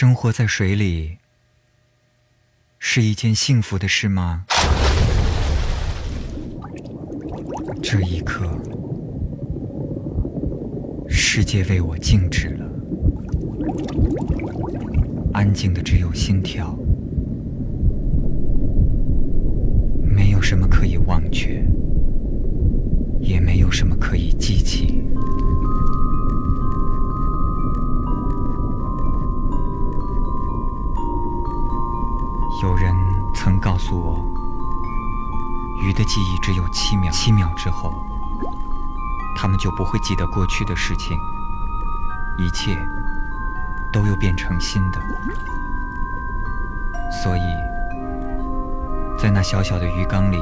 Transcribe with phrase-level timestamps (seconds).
[0.00, 1.18] 生活在水里
[2.78, 4.46] 是一件幸福的事吗？
[7.82, 8.48] 这一刻，
[11.06, 12.66] 世界为我静止了，
[15.34, 16.74] 安静的只有心跳，
[32.62, 32.94] 有人
[33.32, 34.22] 曾告诉我，
[35.80, 37.90] 鱼的记忆只有七秒，七秒之后，
[39.34, 41.16] 它们就不会记得过去的事情，
[42.36, 42.76] 一切
[43.90, 45.00] 都又变成新的。
[47.22, 47.40] 所以，
[49.16, 50.38] 在那小小的鱼缸里，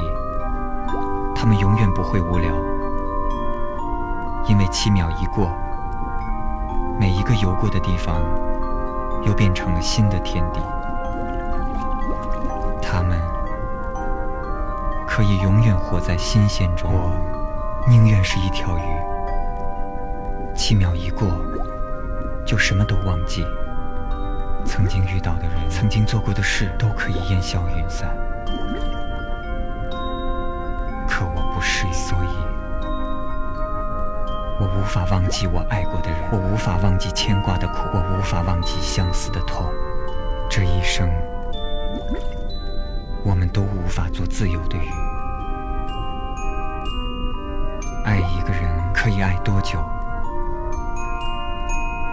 [1.33, 2.53] 它们永远不会无聊，
[4.49, 5.49] 因为七秒一过，
[6.99, 8.21] 每一个游过的地方
[9.23, 10.59] 又变成了新的天地。
[15.19, 16.89] 可以永远活在新鲜中。
[16.93, 17.11] 我
[17.89, 18.81] 宁愿是一条鱼，
[20.55, 21.27] 七秒一过，
[22.45, 23.45] 就什么都忘记。
[24.63, 28.15] 曾经遇到的人，曾经做过的事，都可以烟消云散。
[31.05, 32.29] 可我不是，所以，
[34.57, 39.69] 我无法忘记我爱过的人，我无法忘记牵挂的苦，我无法忘记相思的痛。
[43.89, 44.87] 无法做自由的鱼。
[48.05, 49.79] 爱一个人可以爱多久？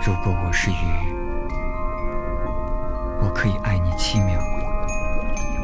[0.03, 1.15] 如果我是鱼，
[3.21, 4.41] 我可以爱你七秒，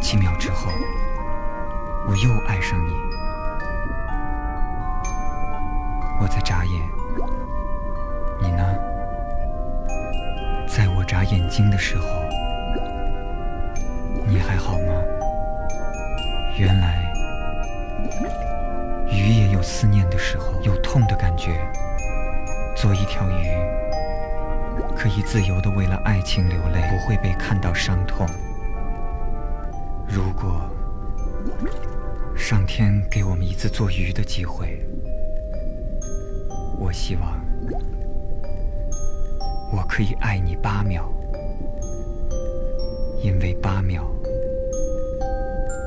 [0.02, 0.70] 七秒之后，
[2.06, 2.92] 我又爱上你。
[6.20, 6.90] 我在眨眼，
[8.38, 8.62] 你呢？
[10.68, 12.04] 在我眨眼睛的时候，
[14.26, 14.92] 你还好吗？
[16.58, 17.12] 原来，
[19.10, 21.56] 鱼也有思念的时候，有痛的感觉。
[22.76, 23.46] 做一条鱼，
[24.96, 28.26] 可以自由的为了爱情流泪，不会被看到伤痛。
[30.06, 30.60] 如果
[32.36, 34.78] 上天给我们一次做鱼的机会，
[36.78, 37.40] 我希望
[39.72, 41.10] 我可以爱你八秒，
[43.22, 44.04] 因为八秒。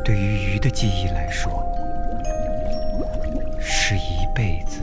[0.05, 1.65] 对于鱼的记忆来说，
[3.59, 4.79] 是一辈子，